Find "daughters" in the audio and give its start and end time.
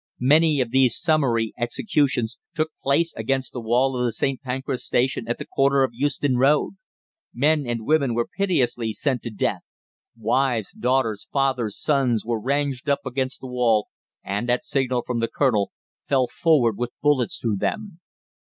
10.71-11.27